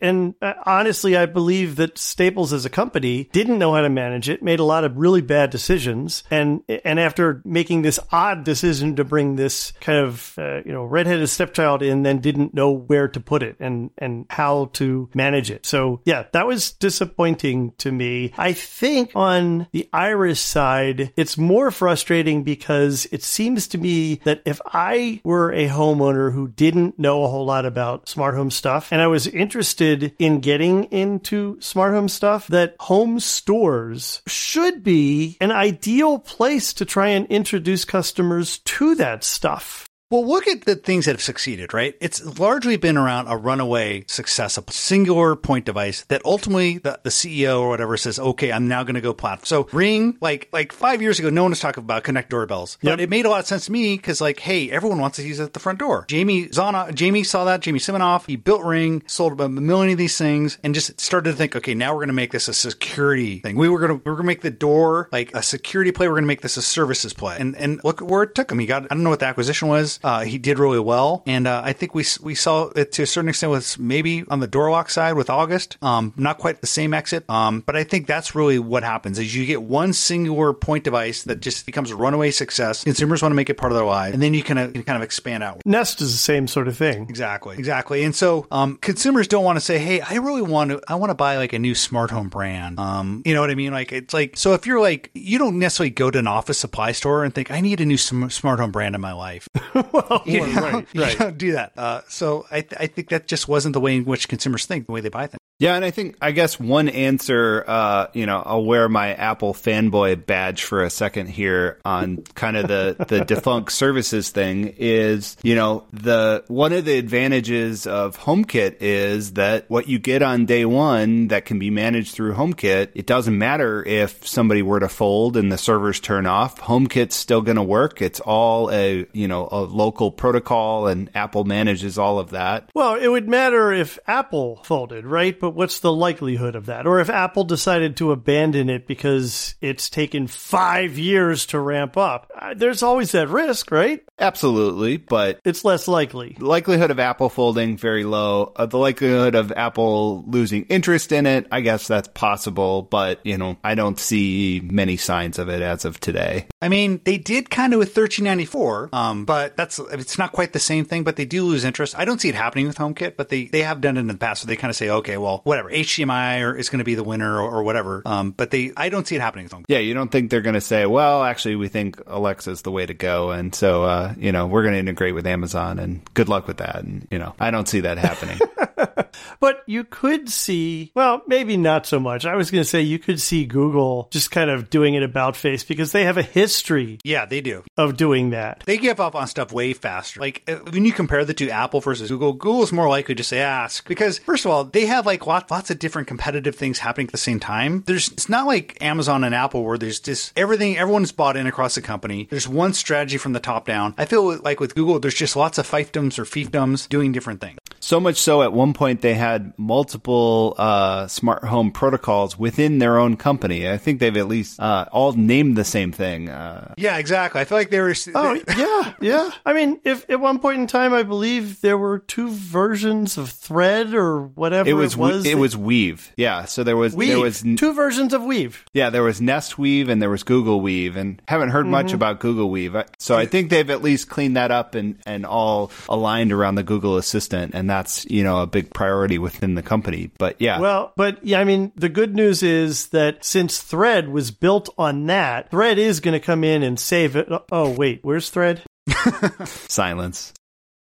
[0.00, 4.28] And uh, honestly, I believe that Staples as a company didn't know how to manage
[4.28, 6.22] it, made a lot of really bad decisions.
[6.30, 10.84] And, and after making this odd decision to bring this kind of, uh, you know,
[10.84, 15.50] redheaded stepchild in, then didn't know where to put it and, and how to manage
[15.50, 15.66] it.
[15.66, 18.32] So yeah, that was disappointing to me.
[18.36, 24.42] I think on the Iris side, it's more frustrating because it seems to me that
[24.44, 28.92] if I were a homeowner who didn't know a whole lot about smart home stuff
[28.92, 35.36] and I was interested in getting into smart home stuff, that home stores should be
[35.40, 39.85] an ideal place to try and introduce customers to that stuff.
[40.08, 41.96] Well, look at the things that have succeeded, right?
[42.00, 47.10] It's largely been around a runaway success, a singular point device that ultimately the, the
[47.10, 49.46] CEO or whatever says, okay, I'm now going to go platform.
[49.46, 52.92] So Ring, like, like five years ago, no one was talking about connect doorbells, yep.
[52.92, 55.26] but it made a lot of sense to me because like, hey, everyone wants to
[55.26, 56.04] use it at the front door.
[56.06, 59.98] Jamie Zana, Jamie saw that, Jamie Siminoff, he built Ring, sold about a million of
[59.98, 62.54] these things and just started to think, okay, now we're going to make this a
[62.54, 63.56] security thing.
[63.56, 66.06] We were going to, we are going to make the door like a security play.
[66.06, 67.38] We're going to make this a services play.
[67.40, 68.60] And, and look where it took him.
[68.60, 71.46] He got, I don't know what the acquisition was uh, he did really well, and
[71.46, 74.46] uh, I think we we saw it to a certain extent with maybe on the
[74.46, 75.78] door lock side with August.
[75.82, 79.34] Um, not quite the same exit, um, but I think that's really what happens is
[79.34, 82.84] you get one singular point device that just becomes a runaway success.
[82.84, 84.96] Consumers want to make it part of their life, and then you can, uh, kind
[84.96, 85.62] of expand out.
[85.64, 87.02] Nest is the same sort of thing.
[87.08, 88.04] Exactly, exactly.
[88.04, 90.80] And so um, consumers don't want to say, "Hey, I really want to.
[90.88, 93.54] I want to buy like a new smart home brand." Um, you know what I
[93.54, 93.72] mean?
[93.72, 96.92] Like it's like so if you're like you don't necessarily go to an office supply
[96.92, 99.48] store and think, "I need a new smart home brand in my life."
[99.92, 101.12] well, you, know, right, right.
[101.12, 101.72] you don't do that.
[101.76, 104.86] Uh, so I, th- I think that just wasn't the way in which consumers think,
[104.86, 105.40] the way they buy things.
[105.58, 109.54] Yeah, and I think I guess one answer, uh, you know, I'll wear my Apple
[109.54, 115.34] fanboy badge for a second here on kind of the the defunct services thing is,
[115.42, 120.44] you know, the one of the advantages of HomeKit is that what you get on
[120.44, 124.90] day one that can be managed through HomeKit, it doesn't matter if somebody were to
[124.90, 128.02] fold and the servers turn off, HomeKit's still going to work.
[128.02, 132.70] It's all a you know a local protocol, and Apple manages all of that.
[132.74, 135.36] Well, it would matter if Apple folded, right?
[135.38, 136.86] but what's the likelihood of that?
[136.86, 142.30] Or if Apple decided to abandon it because it's taken five years to ramp up,
[142.34, 144.02] uh, there's always that risk, right?
[144.18, 146.36] Absolutely, but it's less likely.
[146.38, 148.52] The likelihood of Apple folding very low.
[148.56, 153.36] Uh, the likelihood of Apple losing interest in it, I guess that's possible, but you
[153.36, 156.46] know, I don't see many signs of it as of today.
[156.62, 160.58] I mean, they did kind of with 1394, um, but that's it's not quite the
[160.58, 161.04] same thing.
[161.04, 161.98] But they do lose interest.
[161.98, 164.16] I don't see it happening with HomeKit, but they they have done it in the
[164.16, 164.42] past.
[164.42, 167.04] So they kind of say, okay, well, whatever, HDMI or is going to be the
[167.04, 168.02] winner or, or whatever.
[168.04, 169.64] Um, but they, I don't see it happening with HomeKit.
[169.68, 172.86] Yeah, you don't think they're going to say, well, actually, we think Alexa's the way
[172.86, 176.28] to go, and so uh, you know we're going to integrate with Amazon, and good
[176.28, 176.76] luck with that.
[176.76, 178.38] And you know, I don't see that happening.
[179.40, 182.24] but you could see, well, maybe not so much.
[182.24, 185.36] I was going to say you could see Google just kind of doing it about
[185.36, 186.98] face because they have a history.
[187.04, 187.64] Yeah, they do.
[187.76, 188.62] Of doing that.
[188.66, 190.20] They give up on stuff way faster.
[190.20, 193.40] Like uh, when you compare the two, Apple versus Google, Google's more likely to say
[193.40, 197.06] ask because first of all, they have like lots, lots of different competitive things happening
[197.06, 197.82] at the same time.
[197.86, 201.74] There's, it's not like Amazon and Apple where there's just everything, everyone's bought in across
[201.74, 202.26] the company.
[202.30, 203.94] There's one strategy from the top down.
[203.98, 207.58] I feel like with Google, there's just lots of fiefdoms or fiefdoms doing different things.
[207.80, 212.98] So much so, at one point they had multiple uh, smart home protocols within their
[212.98, 213.68] own company.
[213.70, 216.28] I think they've at least uh, all named the same thing.
[216.28, 217.40] Uh, Yeah, exactly.
[217.40, 217.94] I feel like they were.
[218.14, 219.30] Oh yeah, yeah.
[219.44, 223.30] I mean, if at one point in time, I believe there were two versions of
[223.30, 225.24] Thread or whatever it it was was.
[225.26, 226.12] it was Weave.
[226.16, 227.08] Yeah, so there was Weave.
[227.08, 228.64] there was two versions of Weave.
[228.72, 231.94] Yeah, there was Nest Weave and there was Google Weave, and haven't heard much Mm-hmm.
[231.94, 232.74] about Google Weave.
[232.98, 236.62] So I think they've at least cleaned that up and, and all aligned around the
[236.64, 240.10] Google Assistant, and that's you know a big priority within the company.
[240.18, 244.30] But yeah, Well, but yeah, I mean, the good news is that since Thread was
[244.30, 247.28] built on that, Thread is going to come in and save it.
[247.50, 248.62] Oh, wait, where's Thread?
[249.44, 250.32] silence.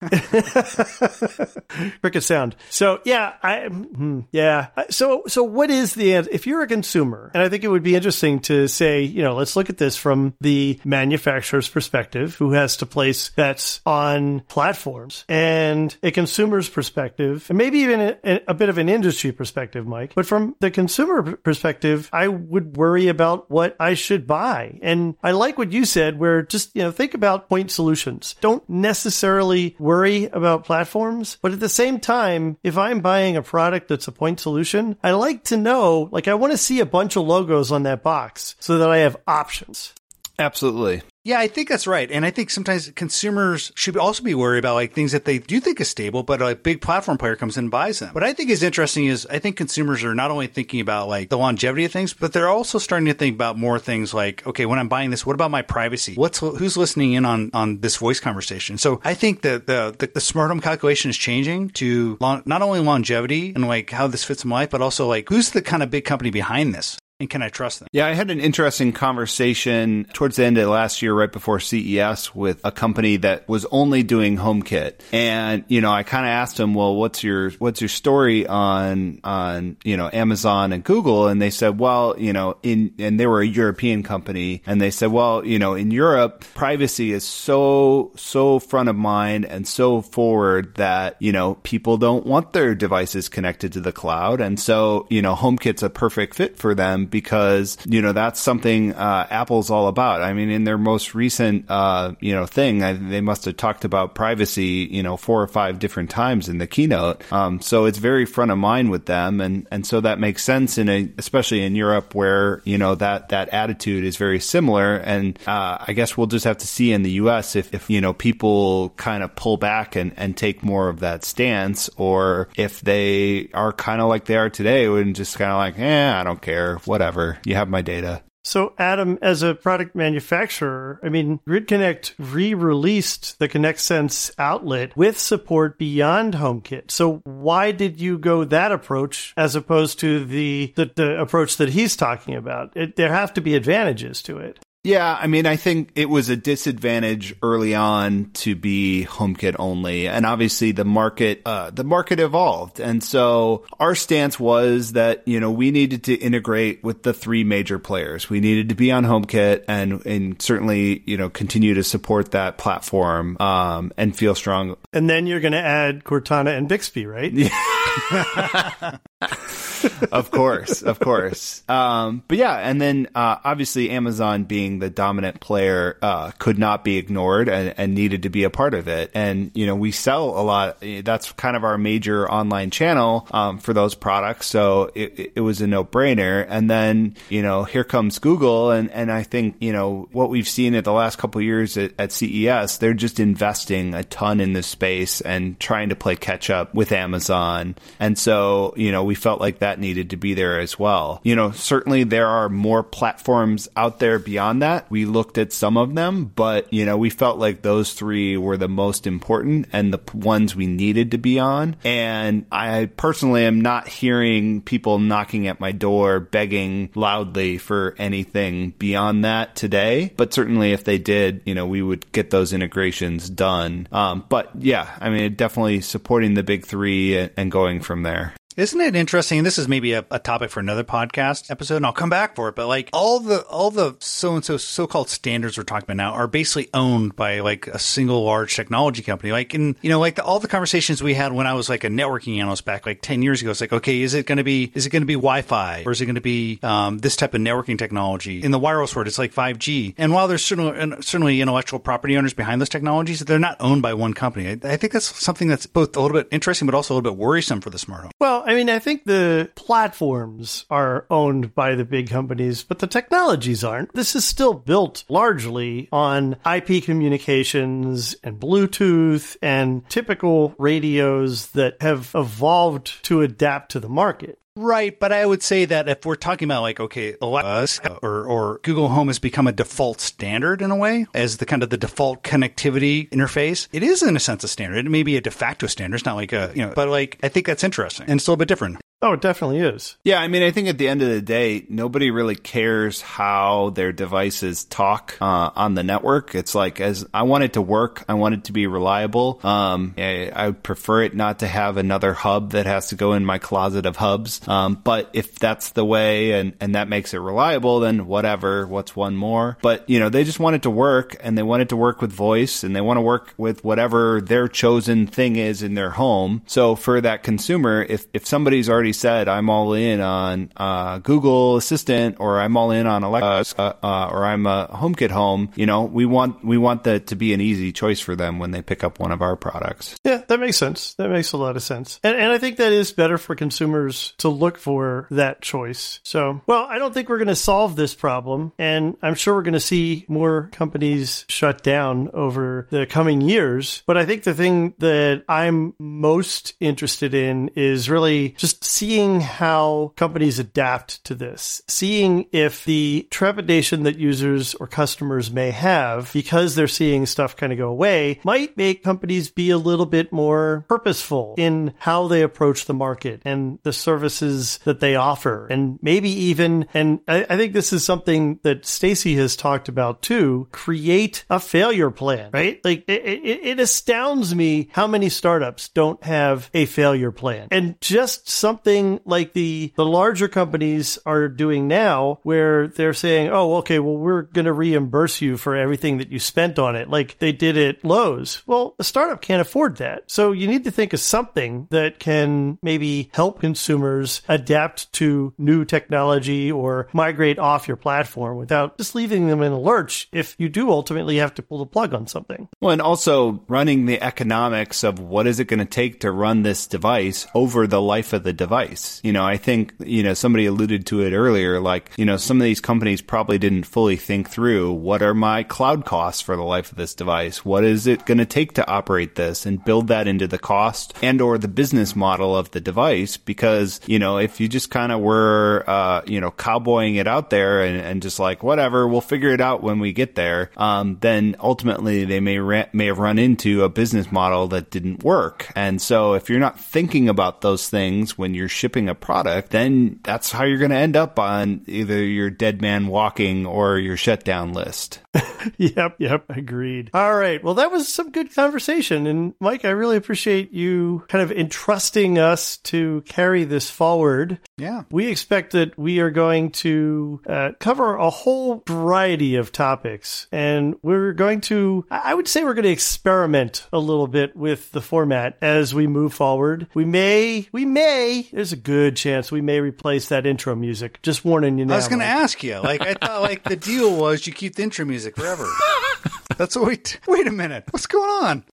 [2.01, 2.57] Cricket sound.
[2.71, 4.69] So yeah, I hmm, yeah.
[4.91, 6.13] So so what is the?
[6.15, 9.35] If you're a consumer, and I think it would be interesting to say, you know,
[9.35, 15.25] let's look at this from the manufacturer's perspective, who has to place bets on platforms,
[15.29, 20.15] and a consumer's perspective, and maybe even a, a bit of an industry perspective, Mike.
[20.15, 25.33] But from the consumer perspective, I would worry about what I should buy, and I
[25.33, 28.37] like what you said, where just you know think about point solutions.
[28.41, 33.89] Don't necessarily worry about platforms, but at the same time, if I'm buying a product
[33.89, 37.17] that's a point solution, I like to know, like, I want to see a bunch
[37.17, 39.93] of logos on that box so that I have options.
[40.39, 41.03] Absolutely.
[41.27, 42.11] Yeah, I think that's right.
[42.11, 45.59] And I think sometimes consumers should also be worried about like things that they do
[45.59, 48.13] think is stable, but a big platform player comes in and buys them.
[48.13, 51.31] What I think is interesting is I think consumers are not only thinking about like
[51.31, 54.67] the longevity of things, but they're also starting to think about more things like, okay,
[54.67, 56.15] when I'm buying this, what about my privacy?
[56.15, 58.77] What's who's listening in on on this voice conversation?
[58.77, 62.61] So I think that the the, the smart home calculation is changing to long, not
[62.61, 65.83] only longevity and like how this fits in life, but also like who's the kind
[65.83, 66.99] of big company behind this.
[67.21, 67.87] And can I trust them?
[67.93, 72.35] Yeah, I had an interesting conversation towards the end of last year, right before CES,
[72.35, 76.57] with a company that was only doing HomeKit, and you know, I kind of asked
[76.57, 81.41] them, "Well, what's your what's your story on on you know Amazon and Google?" And
[81.41, 85.13] they said, "Well, you know, in and they were a European company, and they said,
[85.13, 90.75] well, you know, in Europe, privacy is so so front of mind and so forward
[90.75, 95.23] that you know people don't want their devices connected to the cloud, and so you
[95.23, 99.89] know, HomeKit's a perfect fit for them." Because you know that's something uh, Apple's all
[99.89, 100.23] about.
[100.23, 103.85] I mean, in their most recent uh, you know thing, I, they must have talked
[103.85, 107.31] about privacy you know four or five different times in the keynote.
[107.33, 110.79] Um, so it's very front of mind with them, and and so that makes sense
[110.79, 114.97] in a especially in Europe where you know that that attitude is very similar.
[114.97, 117.57] And uh, I guess we'll just have to see in the U.S.
[117.57, 121.25] if if you know people kind of pull back and and take more of that
[121.25, 125.57] stance, or if they are kind of like they are today and just kind of
[125.57, 127.39] like, eh, I don't care whatever.
[127.45, 128.23] You have my data.
[128.45, 135.19] So, Adam, as a product manufacturer, I mean, Grid Connect re-released the ConnectSense outlet with
[135.19, 136.91] support beyond HomeKit.
[136.91, 141.71] So, why did you go that approach as opposed to the the, the approach that
[141.71, 142.77] he's talking about?
[142.77, 144.61] It, there have to be advantages to it.
[144.85, 150.07] Yeah, I mean, I think it was a disadvantage early on to be HomeKit only,
[150.07, 155.41] and obviously the market, uh, the market evolved, and so our stance was that you
[155.41, 158.29] know we needed to integrate with the three major players.
[158.29, 162.59] We needed to be on HomeKit, and and certainly you know continue to support that
[162.59, 164.77] platform um, and feel strong.
[164.93, 167.33] And then you're going to add Cortana and Bixby, right?
[170.13, 171.63] of course, of course.
[171.69, 176.85] Um, but yeah, and then uh, obviously Amazon being the dominant player uh, could not
[176.85, 179.11] be ignored and, and, needed to be a part of it.
[179.15, 180.79] And you know, we sell a lot.
[180.81, 185.61] That's kind of our major online channel um, for those products, so it, it was
[185.61, 186.45] a no brainer.
[186.49, 190.49] And then you know, here comes Google, and and I think you know what we've
[190.49, 194.53] seen at the last couple years at, at CES, they're just investing a ton in
[194.53, 197.77] this space and trying to play catch up with Amazon.
[198.01, 201.21] And so you know, we felt like that needed to be there as well.
[201.23, 204.91] You know, certainly there are more platforms out there beyond that.
[204.91, 208.57] We looked at some of them, but you know, we felt like those three were
[208.57, 211.77] the most important and the ones we needed to be on.
[211.85, 218.71] And I personally am not hearing people knocking at my door begging loudly for anything
[218.79, 220.13] beyond that today.
[220.17, 223.89] But certainly if they did, you know, we would get those integrations done.
[223.93, 228.35] Um, but yeah, I mean, definitely supporting the big three and going from there.
[228.57, 229.39] Isn't it interesting?
[229.39, 232.37] And this is maybe a, a, topic for another podcast episode, and I'll come back
[232.37, 232.55] for it.
[232.55, 235.97] But like all the all the so and so so called standards we're talking about
[235.97, 239.33] now are basically owned by like a single large technology company.
[239.33, 241.83] Like in you know like the, all the conversations we had when I was like
[241.83, 243.51] a networking analyst back like ten years ago.
[243.51, 245.91] It's like okay, is it going to be is it going to be Wi-Fi or
[245.91, 248.41] is it going to be um, this type of networking technology?
[248.41, 249.97] In the wireless world, it's like five G.
[249.99, 253.95] And while there's certainly certainly intellectual property owners behind those technologies, they're not owned by
[253.95, 254.47] one company.
[254.47, 257.11] I, I think that's something that's both a little bit interesting, but also a little
[257.11, 258.13] bit worrisome for the smart home.
[258.21, 262.87] Well, I mean, I think the platforms are owned by the big companies, but the
[262.87, 263.93] technologies aren't.
[263.95, 272.11] This is still built largely on IP communications and Bluetooth and typical radios that have
[272.15, 274.39] evolved to adapt to the market.
[274.57, 278.61] Right, but I would say that if we're talking about like okay, Alexa or or
[278.63, 281.77] Google Home has become a default standard in a way as the kind of the
[281.77, 283.67] default connectivity interface.
[283.73, 284.87] It is in a sense a standard.
[284.87, 285.97] It may be a de facto standard.
[285.97, 288.31] It's not like a you know, but like I think that's interesting and it's a
[288.31, 288.79] little bit different.
[289.05, 289.99] Oh, it definitely is.
[290.03, 293.69] Yeah, I mean, I think at the end of the day, nobody really cares how
[293.69, 296.35] their devices talk uh, on the network.
[296.35, 299.41] It's like, as I want it to work, I want it to be reliable.
[299.45, 303.27] Um, I, I, prefer it not to have another hub that has to go in
[303.27, 304.41] my closet of hubs.
[304.49, 308.97] Um, but if that's the way and, and that makes it reliable, then whatever, what's
[308.97, 309.59] one more?
[309.61, 312.01] But, you know, they just want it to work and they want it to work
[312.01, 315.91] with voice and they want to work with whatever their chosen thing is in their
[315.91, 316.41] home.
[316.47, 321.57] So for that consumer, if, if somebody's already said, I'm all in on uh, Google
[321.57, 325.67] Assistant or I'm all in on Alexa uh, uh, or I'm a HomeKit home, you
[325.67, 328.63] know, we want we want that to be an easy choice for them when they
[328.63, 329.97] pick up one of our products.
[330.05, 330.95] Yeah, that makes sense.
[330.95, 332.01] That makes a lot of sense.
[332.03, 336.01] And, and I think that is better for consumers to look for that choice.
[336.03, 338.53] So, well, I don't think we're going to solve this problem.
[338.59, 343.83] And I'm sure we're going to see more companies shut down over the coming years.
[343.87, 349.93] But I think the thing that I'm most interested in is really just seeing how
[349.97, 356.55] companies adapt to this, seeing if the trepidation that users or customers may have because
[356.55, 360.67] they're seeing stuff kind of go away might make companies be a little bit more
[360.69, 365.47] purposeful in how they approach the market and the services that they offer.
[365.47, 370.03] And maybe even, and I, I think this is something that Stacey has talked about
[370.03, 372.61] too, create a failure plan, right?
[372.63, 377.81] Like it, it, it astounds me how many startups don't have a failure plan and
[377.81, 378.64] just something
[379.05, 384.23] like the the larger companies are doing now where they're saying, "Oh, okay, well we're
[384.23, 387.85] going to reimburse you for everything that you spent on it." Like they did at
[387.85, 388.43] Lowe's.
[388.47, 390.05] Well, a startup can't afford that.
[390.07, 395.65] So you need to think of something that can maybe help consumers adapt to new
[395.65, 400.49] technology or migrate off your platform without just leaving them in a lurch if you
[400.49, 402.49] do ultimately have to pull the plug on something.
[402.61, 406.43] Well, and also running the economics of what is it going to take to run
[406.43, 408.54] this device over the life of the device.
[409.03, 412.41] You know, I think, you know, somebody alluded to it earlier, like, you know, some
[412.41, 416.43] of these companies probably didn't fully think through what are my cloud costs for the
[416.43, 417.45] life of this device?
[417.45, 420.95] What is it going to take to operate this and build that into the cost
[421.03, 423.17] and or the business model of the device?
[423.17, 427.31] Because, you know, if you just kind of were, uh, you know, cowboying it out
[427.31, 430.99] there and, and, just like, whatever, we'll figure it out when we get there, um,
[431.01, 435.51] then ultimately they may, ra- may have run into a business model that didn't work.
[435.57, 440.01] And so if you're not thinking about those things when you're shipping a product, then
[440.03, 443.97] that's how you're going to end up on either your dead man walking or your
[443.97, 445.01] shutdown list.
[445.59, 446.91] yep, yep, agreed.
[446.95, 447.43] All right.
[447.43, 449.07] Well, that was some good conversation.
[449.07, 454.39] And Mike, I really appreciate you kind of entrusting us to carry this forward.
[454.57, 454.85] Yeah.
[454.91, 460.27] We expect that we are going to uh, cover a whole variety of topics.
[460.33, 464.73] And we're going to, I would say, we're going to experiment a little bit with
[464.73, 466.69] the format as we move forward.
[466.75, 471.01] We may, we may, there's a good chance we may replace that intro music.
[471.03, 471.75] Just warning you now.
[471.75, 472.59] I was going to ask you.
[472.59, 475.47] Like, I thought, like, the deal was you keep the intro music music forever.
[476.37, 476.77] That's what we.
[476.79, 477.65] T- wait a minute.
[477.71, 478.45] What's going on?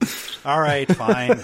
[0.46, 1.44] All right, fine.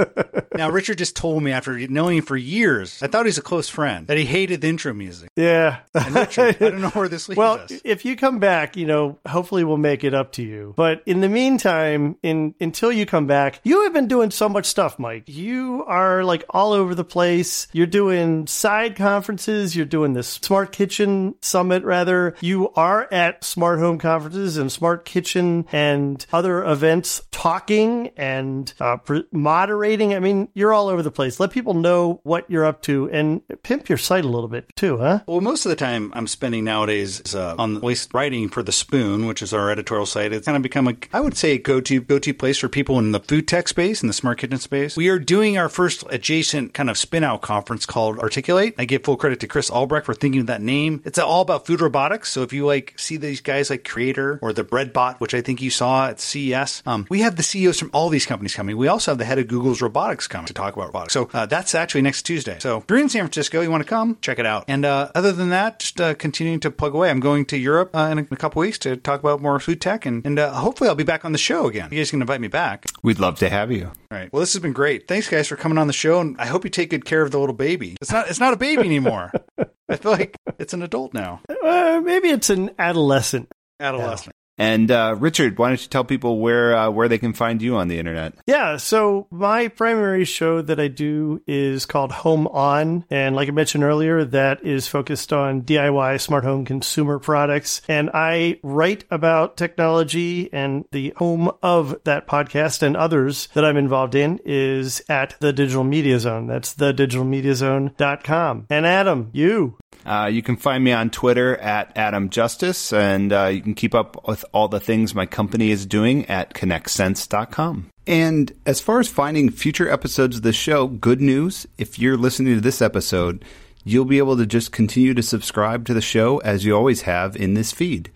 [0.54, 3.68] now, Richard just told me after knowing him for years, I thought he's a close
[3.68, 5.30] friend, that he hated the intro music.
[5.36, 5.80] Yeah.
[5.94, 7.72] And Richard, I don't know where this leads well, us.
[7.84, 10.74] if you come back, you know, hopefully we'll make it up to you.
[10.76, 14.66] But in the meantime, in until you come back, you have been doing so much
[14.66, 15.24] stuff, Mike.
[15.26, 17.66] You are like all over the place.
[17.72, 19.74] You're doing side conferences.
[19.74, 22.36] You're doing this Smart Kitchen Summit, rather.
[22.40, 28.98] You are at Smart Home conferences and Smart Kitchen and other events talking and uh,
[29.32, 30.14] moderating.
[30.14, 31.40] I mean, you're all over the place.
[31.40, 34.98] Let people know what you're up to and pimp your site a little bit too,
[34.98, 35.20] huh?
[35.26, 39.26] Well, most of the time I'm spending nowadays uh, on waste writing for the Spoon,
[39.26, 40.32] which is our editorial site.
[40.32, 43.12] It's kind of become a, I would say, a go-to go-to place for people in
[43.12, 44.96] the food tech space and the smart kitchen space.
[44.96, 48.74] We are doing our first adjacent kind of spin-out conference called Articulate.
[48.78, 51.02] I give full credit to Chris Albrecht for thinking of that name.
[51.04, 52.30] It's all about food robotics.
[52.30, 55.62] So if you like see these guys like Creator or the Breadbot, which I think
[55.62, 58.76] you saw at CES, um, we have the CEOs from all these companies coming.
[58.76, 61.12] We also have the head of Google's robotics coming to talk about robotics.
[61.12, 62.58] So uh, that's actually next Tuesday.
[62.60, 64.64] So if you're in San Francisco, you want to come, check it out.
[64.68, 67.10] And uh, other than that, just uh, continuing to plug away.
[67.10, 69.58] I'm going to Europe uh, in, a, in, a, couple weeks to talk about more
[69.60, 71.88] food tech, and, and uh, hopefully I'll be back on the show again.
[71.90, 72.84] You guys can invite me back.
[73.02, 73.86] We'd love to have you.
[73.86, 74.32] All right.
[74.32, 75.08] Well, this has been great.
[75.08, 77.30] Thanks, guys, for coming on the show, and I hope you take good care of
[77.30, 77.96] the little baby.
[78.00, 78.28] It's not.
[78.28, 79.32] It's not a baby anymore.
[79.88, 81.42] I feel like it's an adult now.
[81.48, 83.50] Uh, maybe it's an adolescent.
[83.80, 84.34] Adolescent.
[84.56, 87.76] And uh, Richard, why don't you tell people where uh, where they can find you
[87.76, 88.34] on the internet?
[88.46, 93.52] Yeah, so my primary show that I do is called Home On, and like I
[93.52, 97.82] mentioned earlier, that is focused on DIY smart home consumer products.
[97.88, 103.76] And I write about technology, and the home of that podcast and others that I'm
[103.76, 106.46] involved in is at the Digital Media Zone.
[106.46, 108.66] That's thedigitalmediazone.com.
[108.70, 109.78] And Adam, you.
[110.04, 113.94] Uh, you can find me on Twitter at Adam Justice, and uh, you can keep
[113.94, 117.90] up with all the things my company is doing at connectsense.com.
[118.06, 122.54] And as far as finding future episodes of the show, good news if you're listening
[122.54, 123.44] to this episode,
[123.82, 127.34] you'll be able to just continue to subscribe to the show as you always have
[127.36, 128.10] in this feed.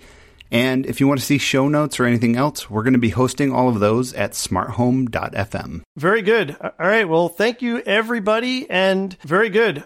[0.51, 3.11] And if you want to see show notes or anything else, we're going to be
[3.11, 5.83] hosting all of those at smarthome.fm.
[5.97, 6.57] Very good.
[6.61, 7.09] All right.
[7.09, 8.69] Well, thank you, everybody.
[8.71, 9.85] And very good.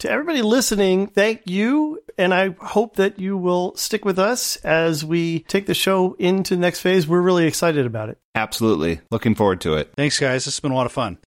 [0.00, 2.00] To everybody listening, thank you.
[2.18, 6.54] And I hope that you will stick with us as we take the show into
[6.54, 7.08] the next phase.
[7.08, 8.18] We're really excited about it.
[8.34, 9.00] Absolutely.
[9.10, 9.92] Looking forward to it.
[9.96, 10.44] Thanks, guys.
[10.44, 11.18] This has been a lot of fun.